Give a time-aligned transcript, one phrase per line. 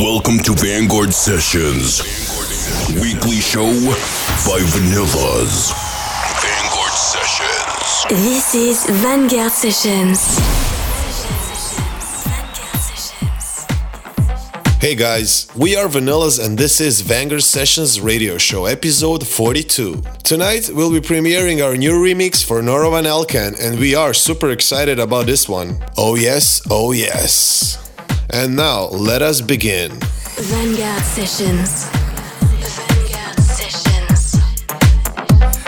[0.00, 2.00] Welcome to Vanguard Sessions,
[3.02, 3.66] weekly show
[4.48, 5.74] by Vanillaz.
[6.40, 8.06] Vanguard Sessions.
[8.08, 10.38] This is Vanguard Sessions.
[14.80, 20.02] Hey guys, we are Vanillaz and this is Vanguard Sessions radio show episode 42.
[20.24, 24.48] Tonight we'll be premiering our new remix for Nora Van Elken and we are super
[24.48, 25.76] excited about this one.
[25.98, 27.89] Oh yes, oh yes.
[28.32, 29.90] And now let us begin.
[29.90, 31.88] Vanguard Sessions.
[31.90, 34.36] Vanguard Sessions.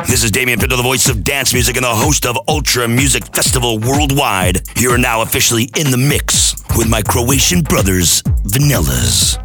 [0.07, 3.27] This is Damien Pinto, the voice of dance music and the host of Ultra Music
[3.35, 4.63] Festival Worldwide.
[4.77, 9.39] You are now officially in the mix with my Croatian brothers, Vanillaz.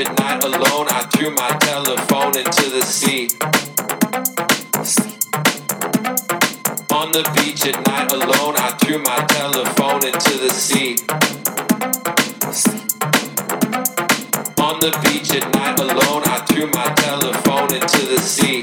[0.00, 3.28] At night alone, I threw my telephone into the sea.
[6.94, 10.96] On the beach at night alone, I threw my telephone into the sea.
[14.62, 18.62] On the beach at night alone, I threw my telephone into the sea.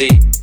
[0.00, 0.39] see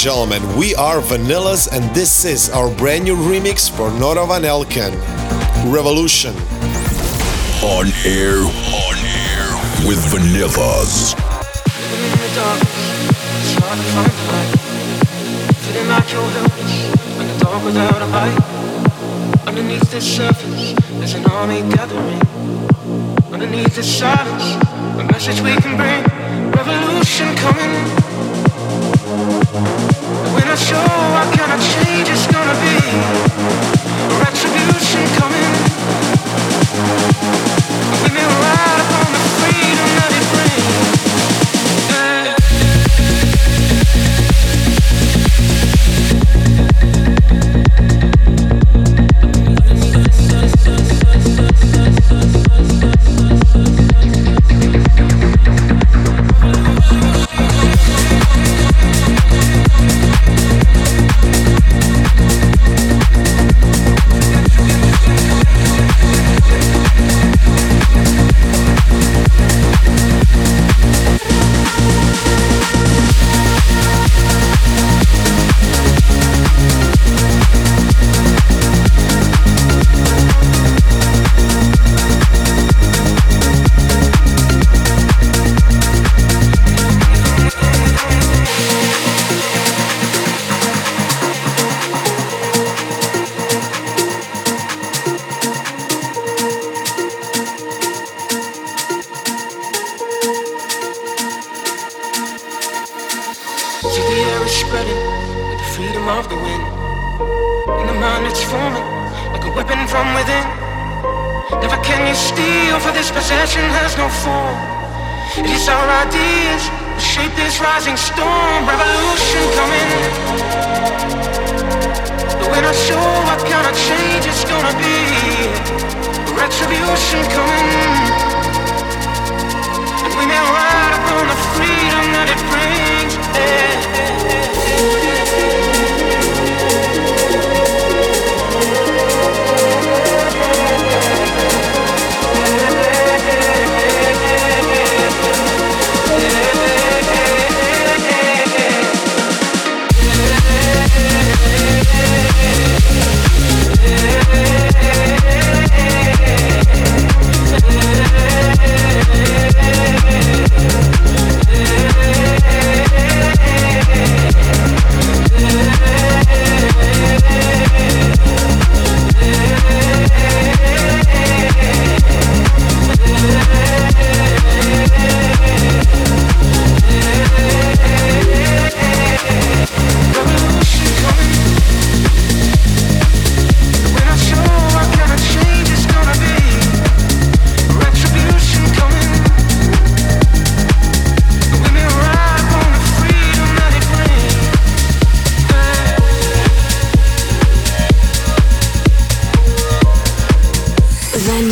[0.00, 4.96] gentlemen, we are Vanillaz and this is our brand new remix for Nora Van Elken,
[5.70, 6.34] Revolution.
[7.60, 9.44] On air, on air
[9.86, 11.12] with Vanillaz.
[19.46, 22.22] Underneath the surface, there's an army gathering.
[23.30, 24.64] Underneath the silence,
[24.98, 26.02] a message we can bring.
[26.52, 28.10] Revolution coming.
[34.18, 35.54] Retribution coming.
[38.02, 38.79] We may ride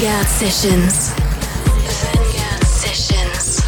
[0.09, 1.13] Sessions.
[2.01, 3.61] Vanguard Sessions.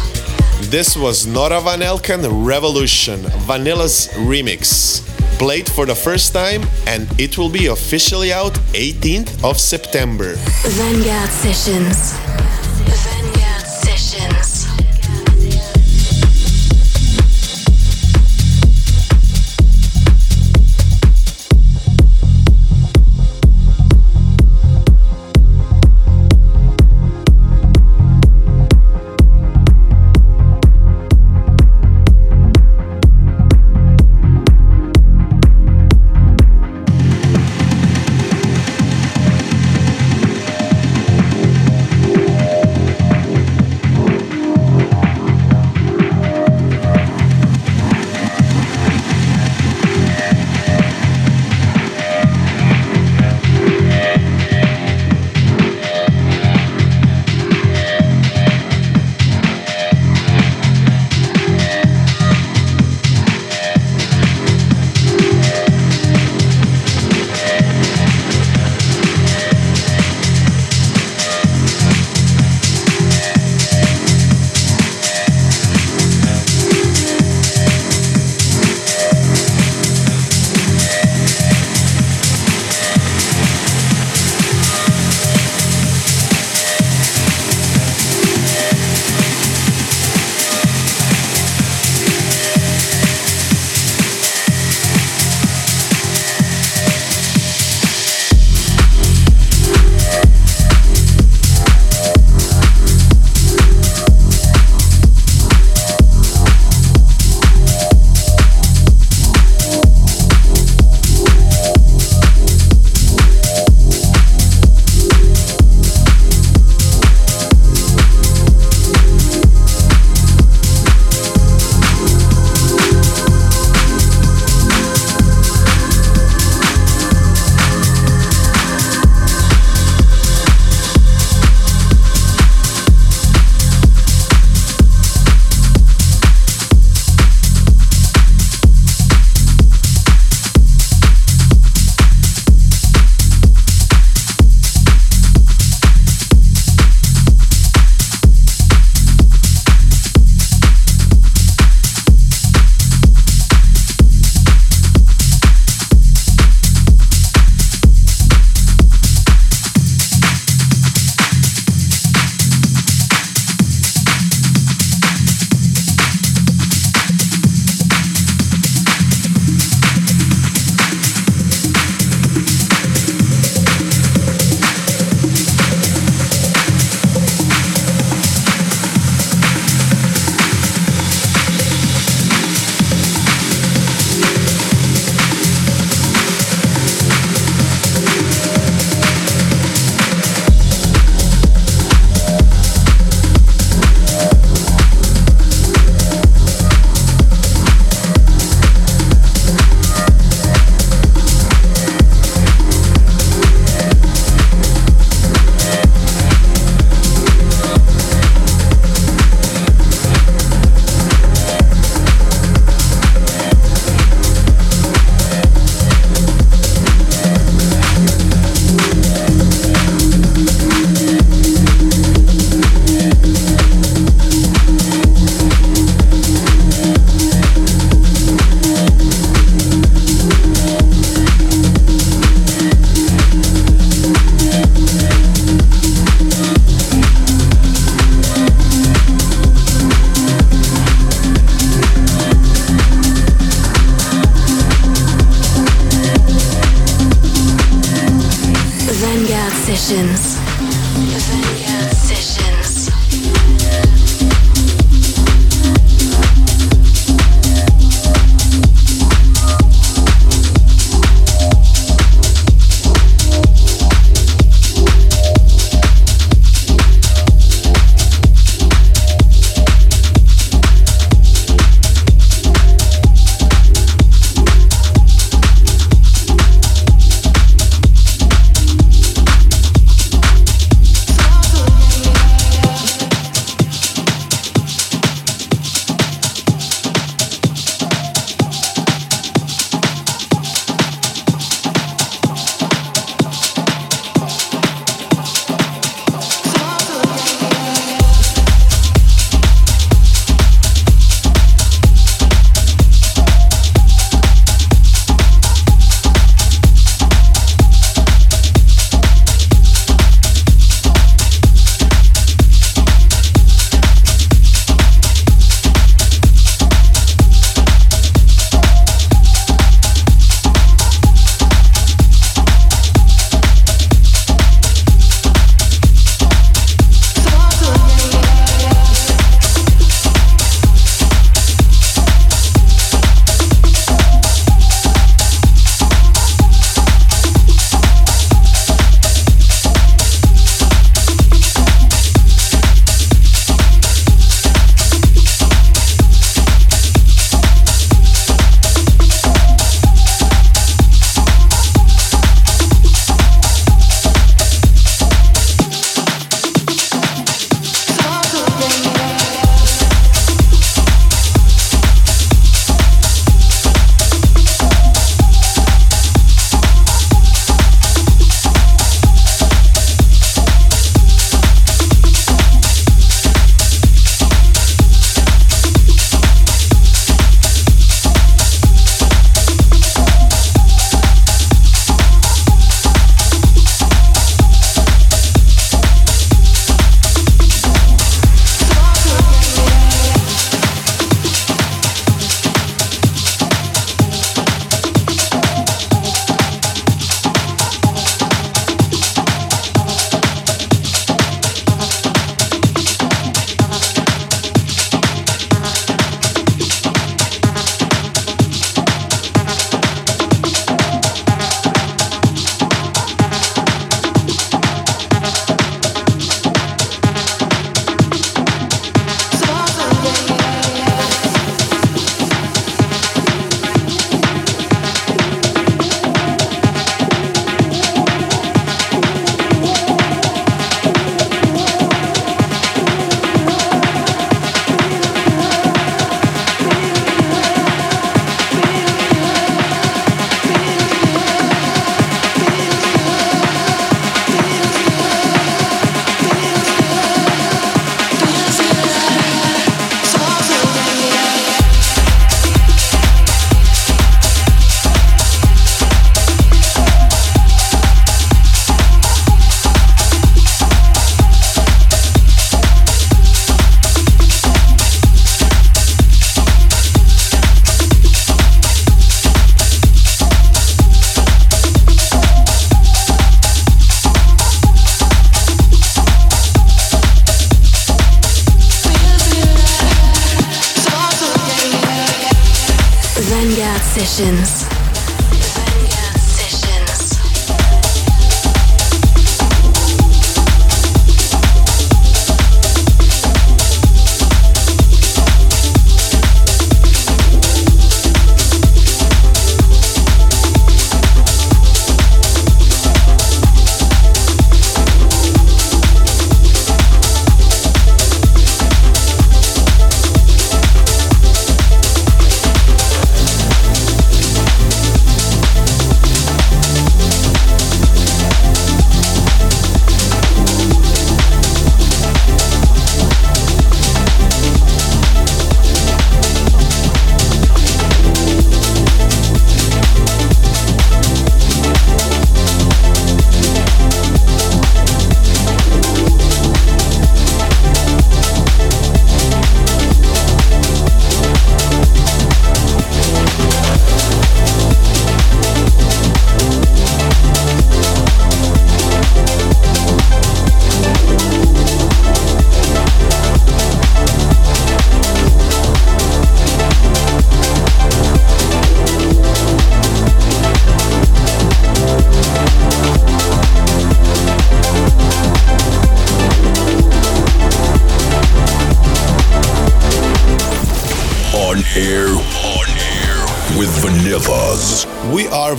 [0.71, 5.03] This was Nora Van Elken Revolution, Vanilla's remix.
[5.37, 10.33] Played for the first time, and it will be officially out 18th of September.
[10.65, 12.40] Vanguard Sessions.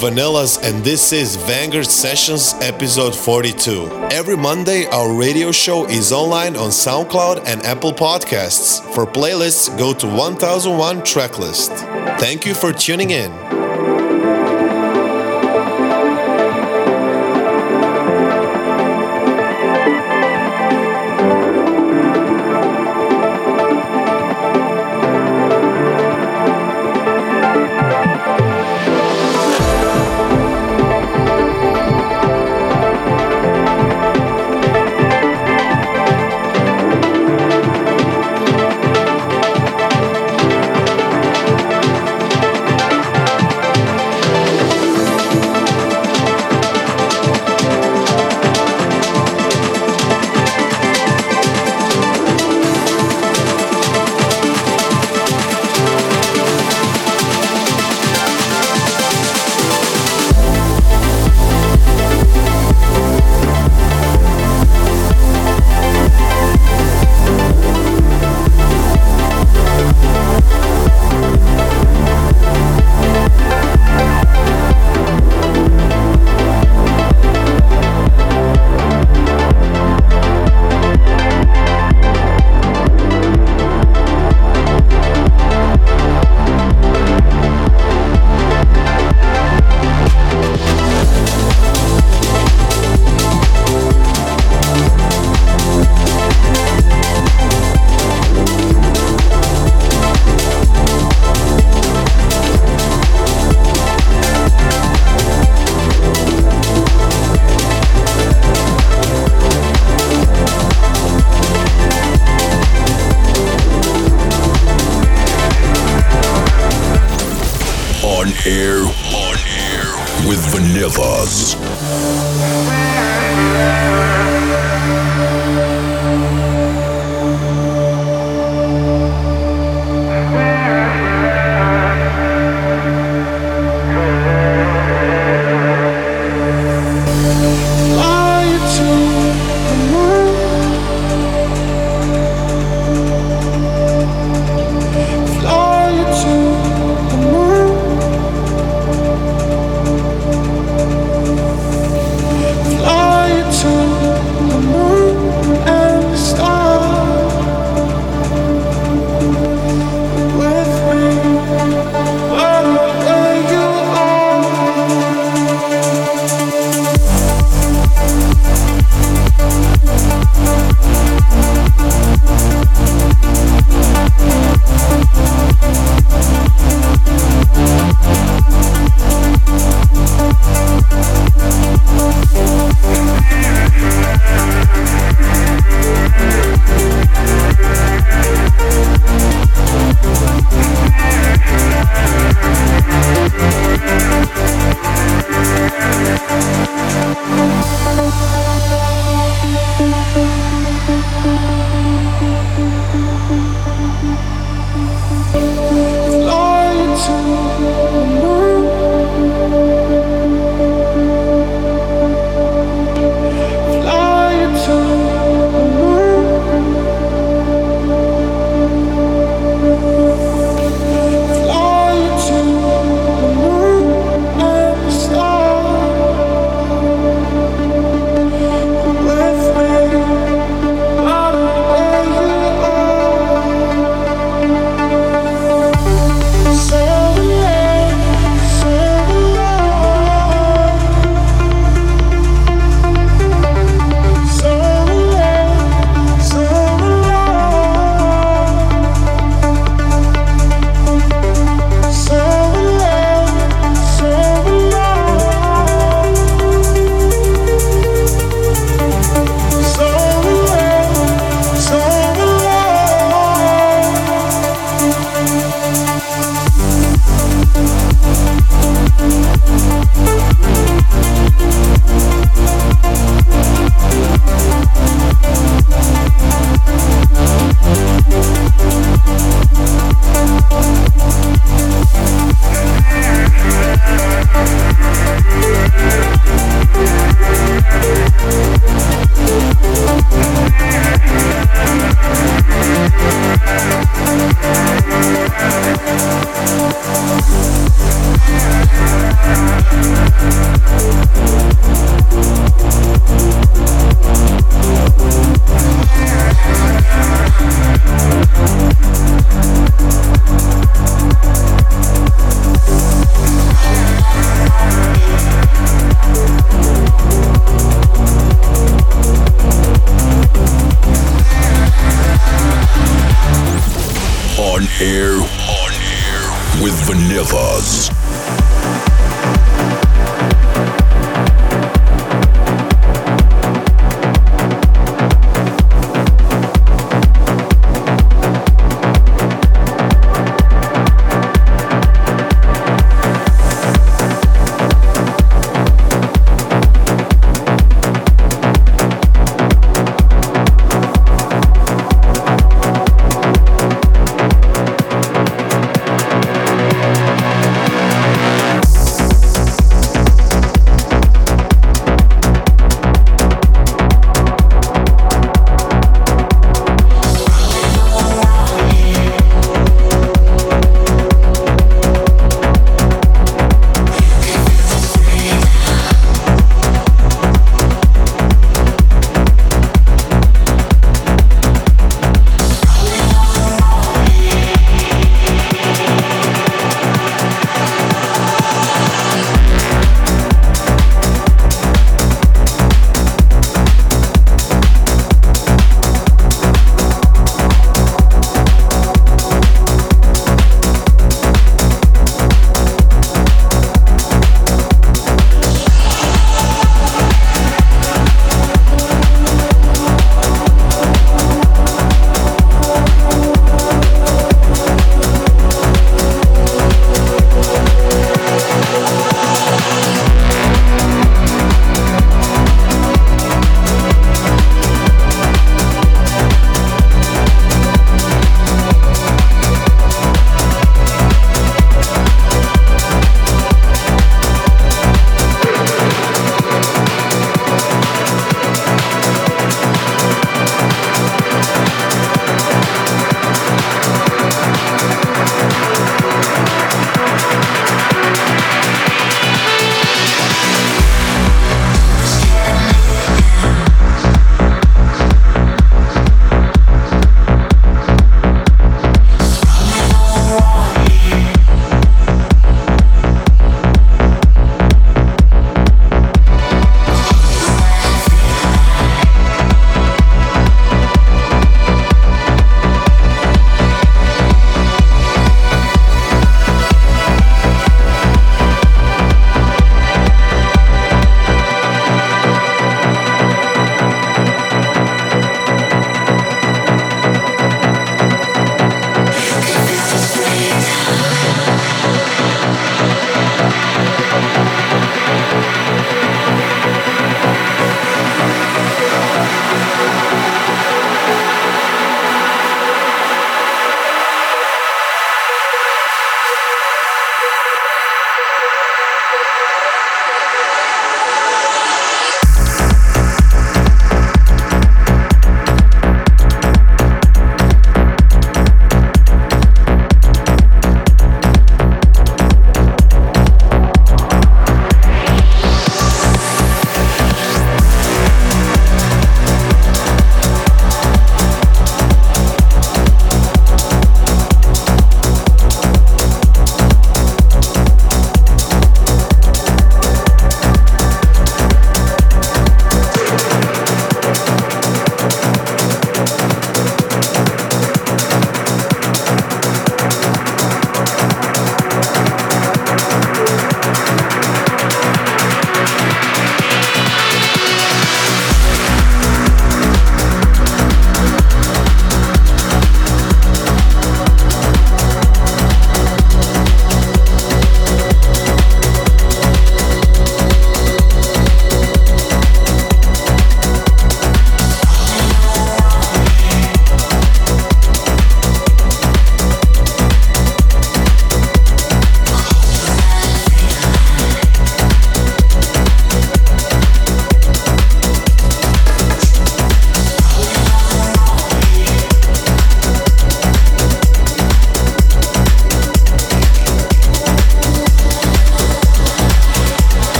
[0.00, 3.86] Vanillaz, and this is Vanguard Sessions episode 42.
[4.10, 8.82] Every Monday, our radio show is online on SoundCloud and Apple Podcasts.
[8.94, 11.76] For playlists, go to 1001 Tracklist.
[12.18, 13.30] Thank you for tuning in.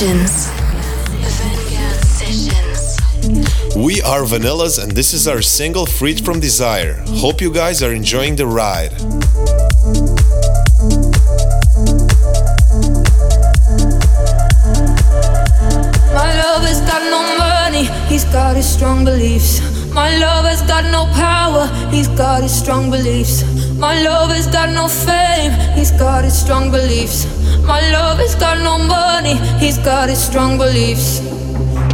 [0.00, 0.48] Sessions.
[3.76, 6.94] We are Vanillaz and this is our single Freed from Desire.
[7.20, 8.92] Hope you guys are enjoying the ride.
[16.16, 19.60] My lover's got no money, he's got his strong beliefs.
[19.92, 23.44] My lover's got no power, he's got his strong beliefs.
[23.76, 27.39] My lover's got no fame, he's got his strong beliefs.
[27.70, 31.20] My lover's got no money, he's got his strong beliefs.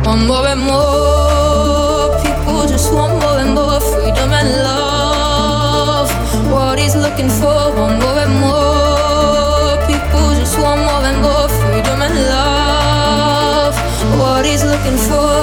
[0.07, 6.09] One more and more people just want more and more freedom and love.
[6.51, 12.01] What he's looking for, one more and more people just want more and more freedom
[12.01, 13.75] and love.
[14.19, 15.37] What he's looking for.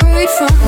[0.00, 0.67] Freed from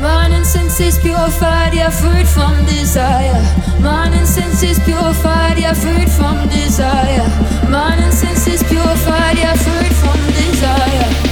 [0.00, 3.42] Mind and senses purified, yeah, freed from desire.
[3.80, 7.26] Mind and senses purified, yeah, freed from desire.
[7.68, 11.27] Mind and senses purified, yeah, freed from desire.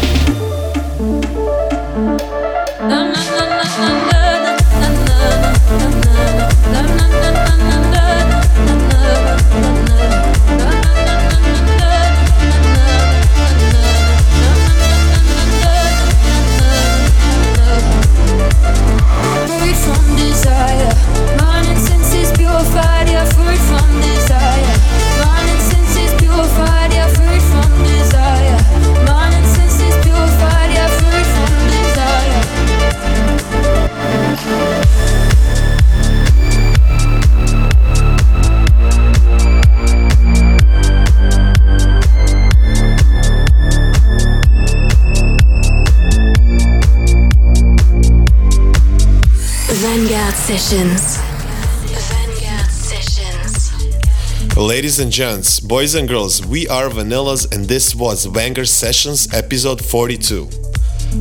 [54.57, 59.85] Ladies and gents, boys and girls, we are Vanillaz and this was Vanguard Sessions episode
[59.85, 60.49] 42.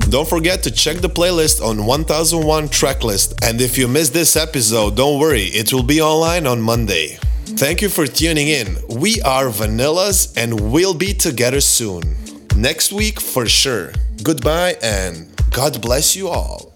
[0.10, 4.96] Don't forget to check the playlist on 1001 Tracklist and if you missed this episode,
[4.96, 7.18] don't worry, it will be online on Monday.
[7.46, 8.78] Thank you for tuning in.
[8.90, 12.16] We are Vanillaz and we'll be together soon.
[12.56, 13.92] Next week for sure.
[14.22, 16.75] Goodbye and God bless you all.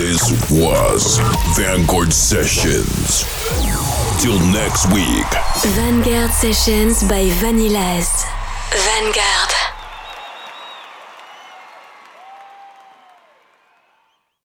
[0.00, 1.18] This was
[1.58, 3.26] Vanguard Sessions.
[4.18, 5.28] Till next week.
[5.76, 8.24] Vanguard Sessions by Vanillaz.
[8.72, 9.59] Vanguard.